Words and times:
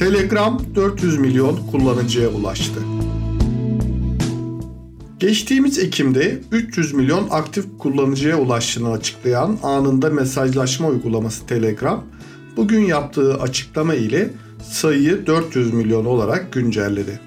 Telegram 0.00 0.60
400 0.74 1.18
milyon 1.18 1.56
kullanıcıya 1.70 2.28
ulaştı. 2.28 2.80
Geçtiğimiz 5.18 5.78
Ekim'de 5.78 6.40
300 6.52 6.94
milyon 6.94 7.28
aktif 7.30 7.64
kullanıcıya 7.78 8.38
ulaştığını 8.38 8.90
açıklayan 8.90 9.58
anında 9.62 10.10
mesajlaşma 10.10 10.88
uygulaması 10.88 11.46
Telegram, 11.46 12.04
bugün 12.56 12.80
yaptığı 12.80 13.34
açıklama 13.34 13.94
ile 13.94 14.30
sayıyı 14.62 15.26
400 15.26 15.72
milyon 15.72 16.04
olarak 16.04 16.52
güncelledi. 16.52 17.20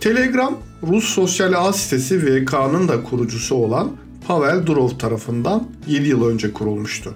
Telegram, 0.00 0.58
Rus 0.88 1.04
sosyal 1.04 1.52
ağ 1.52 1.72
sitesi 1.72 2.26
VK'nın 2.26 2.88
da 2.88 3.02
kurucusu 3.02 3.54
olan 3.54 3.90
Pavel 4.26 4.66
Durov 4.66 4.88
tarafından 4.88 5.68
7 5.86 6.08
yıl 6.08 6.28
önce 6.28 6.52
kurulmuştu. 6.52 7.14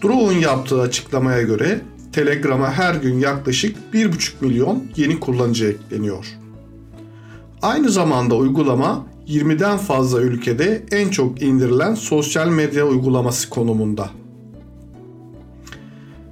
Durov'un 0.00 0.38
yaptığı 0.38 0.80
açıklamaya 0.80 1.42
göre 1.42 1.80
Telegram'a 2.14 2.72
her 2.72 2.94
gün 2.94 3.18
yaklaşık 3.18 3.76
1,5 3.92 4.32
milyon 4.40 4.84
yeni 4.96 5.20
kullanıcı 5.20 5.66
ekleniyor. 5.66 6.26
Aynı 7.62 7.90
zamanda 7.90 8.36
uygulama 8.36 9.06
20'den 9.28 9.78
fazla 9.78 10.20
ülkede 10.20 10.84
en 10.90 11.08
çok 11.08 11.42
indirilen 11.42 11.94
sosyal 11.94 12.48
medya 12.48 12.86
uygulaması 12.86 13.50
konumunda. 13.50 14.10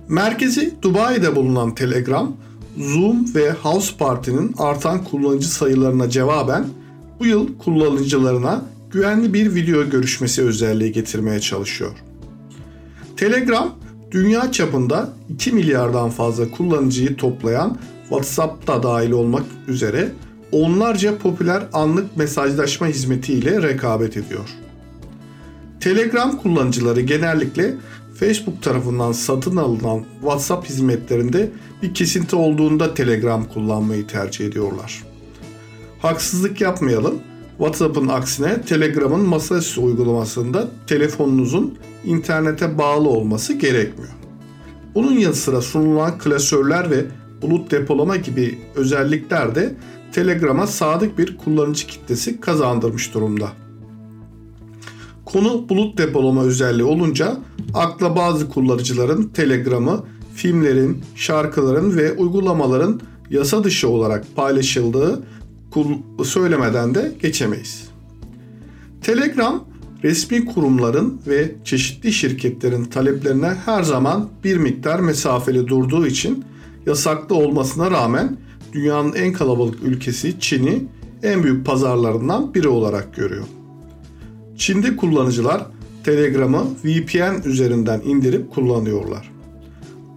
Merkezi 0.09 0.74
Dubai'de 0.82 1.37
bulunan 1.37 1.74
Telegram, 1.74 2.37
Zoom 2.78 3.34
ve 3.34 3.52
House 3.52 3.96
Party'nin 3.98 4.54
artan 4.59 5.04
kullanıcı 5.04 5.48
sayılarına 5.48 6.10
cevaben 6.10 6.66
bu 7.20 7.26
yıl 7.26 7.59
kullanıcılarına 7.59 8.64
güvenli 8.90 9.34
bir 9.34 9.54
video 9.54 9.90
görüşmesi 9.90 10.42
özelliği 10.42 10.92
getirmeye 10.92 11.40
çalışıyor. 11.40 11.92
Telegram, 13.16 13.81
dünya 14.12 14.52
çapında 14.52 15.09
2 15.29 15.52
milyardan 15.52 16.10
fazla 16.10 16.51
kullanıcıyı 16.51 17.16
toplayan 17.16 17.79
WhatsApp'ta 18.02 18.82
dahil 18.82 19.10
olmak 19.10 19.45
üzere 19.69 20.13
onlarca 20.52 21.19
popüler 21.19 21.63
anlık 21.73 22.16
mesajlaşma 22.16 22.87
hizmetiyle 22.87 23.63
rekabet 23.63 24.16
ediyor. 24.16 24.49
Telegram 25.80 26.38
kullanıcıları 26.38 27.01
genellikle 27.01 27.74
Facebook 28.15 28.63
tarafından 28.63 29.13
satın 29.13 29.57
alınan 29.57 30.04
WhatsApp 30.21 30.69
hizmetlerinde 30.69 31.51
bir 31.82 31.95
kesinti 31.95 32.37
olduğunda 32.37 32.95
Telegram 32.95 33.45
kullanmayı 33.45 34.07
tercih 34.07 34.47
ediyorlar. 34.47 35.02
Haksızlık 36.02 36.60
yapmayalım. 36.60 37.15
WhatsApp'ın 37.63 38.09
aksine 38.09 38.63
Telegram'ın 38.63 39.21
masaüstü 39.21 39.80
uygulamasında 39.80 40.68
telefonunuzun 40.87 41.74
internete 42.04 42.79
bağlı 42.79 43.09
olması 43.09 43.52
gerekmiyor. 43.52 44.13
Bunun 44.95 45.13
yanı 45.13 45.35
sıra 45.35 45.60
sunulan 45.60 46.19
klasörler 46.19 46.91
ve 46.91 47.04
bulut 47.43 47.71
depolama 47.71 48.16
gibi 48.16 48.59
özellikler 48.74 49.54
de 49.54 49.74
Telegram'a 50.13 50.66
sadık 50.66 51.19
bir 51.19 51.37
kullanıcı 51.37 51.87
kitlesi 51.87 52.41
kazandırmış 52.41 53.15
durumda. 53.15 53.49
Konu 55.24 55.69
bulut 55.69 55.99
depolama 55.99 56.43
özelliği 56.43 56.85
olunca 56.85 57.37
akla 57.74 58.16
bazı 58.16 58.49
kullanıcıların 58.49 59.29
Telegram'ı 59.29 60.04
filmlerin, 60.35 61.02
şarkıların 61.15 61.97
ve 61.97 62.13
uygulamaların 62.13 63.01
yasa 63.30 63.65
dışı 63.65 63.88
olarak 63.88 64.37
paylaşıldığı 64.37 65.22
söylemeden 66.25 66.94
de 66.94 67.12
geçemeyiz. 67.22 67.88
Telegram 69.03 69.65
resmi 70.04 70.44
kurumların 70.44 71.20
ve 71.26 71.53
çeşitli 71.64 72.12
şirketlerin 72.12 72.84
taleplerine 72.84 73.54
her 73.64 73.82
zaman 73.82 74.28
bir 74.44 74.56
miktar 74.56 75.00
mesafeli 75.00 75.69
durduğu 75.69 76.06
için 76.06 76.44
yasaklı 76.87 77.34
olmasına 77.34 77.91
rağmen 77.91 78.37
dünyanın 78.72 79.12
en 79.12 79.32
kalabalık 79.32 79.82
ülkesi 79.82 80.41
Çin'i 80.41 80.84
en 81.22 81.42
büyük 81.42 81.66
pazarlarından 81.66 82.54
biri 82.54 82.68
olarak 82.68 83.16
görüyor. 83.16 83.44
Çin'de 84.56 84.97
kullanıcılar 84.97 85.66
Telegram'ı 86.04 86.64
VPN 86.84 87.48
üzerinden 87.48 88.00
indirip 88.04 88.50
kullanıyorlar. 88.50 89.32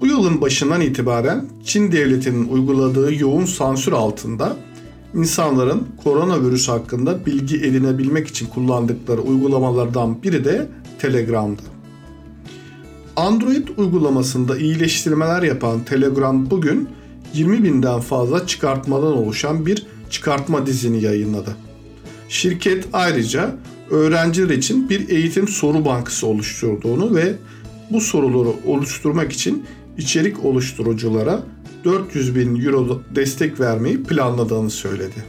Bu 0.02 0.08
yılın 0.08 0.42
başından 0.42 0.82
itibaren 0.82 1.46
Çin 1.66 1.92
devletinin 1.92 2.48
uyguladığı 2.50 3.16
yoğun 3.16 3.46
sansür 3.46 3.92
altında 3.92 4.58
insanların 5.16 5.88
koronavirüs 6.04 6.70
hakkında 6.70 7.26
bilgi 7.26 7.56
edinebilmek 7.58 8.28
için 8.28 8.48
kullandıkları 8.48 9.22
uygulamalardan 9.22 10.24
biri 10.24 10.46
de 10.46 10.68
Telegram'dı. 11.00 11.62
Android 13.16 13.68
uygulamasında 13.78 14.58
iyileştirmeler 14.58 15.44
yapan 15.44 15.84
Telegram 15.84 16.50
bugün 16.50 16.90
20 17.34 17.64
binden 17.64 18.00
fazla 18.00 18.48
çıkartmadan 18.48 19.18
oluşan 19.18 19.66
bir 19.66 19.86
çıkartma 20.10 20.66
dizini 20.66 21.04
yayınladı. 21.04 21.56
Şirket 22.30 22.88
ayrıca 22.94 23.56
öğrenciler 23.90 24.50
için 24.50 24.90
bir 24.90 25.10
eğitim 25.10 25.48
soru 25.48 25.86
bankası 25.86 26.28
oluşturduğunu 26.28 27.16
ve 27.16 27.36
bu 27.92 28.02
soruları 28.02 28.50
oluşturmak 28.66 29.32
için 29.32 29.66
içerik 29.98 30.46
oluşturuculara 30.46 31.44
400 31.86 32.36
bin 32.36 32.66
euro 32.66 33.02
destek 33.16 33.60
vermeyi 33.60 34.04
planladığını 34.04 34.70
söyledi. 34.70 35.24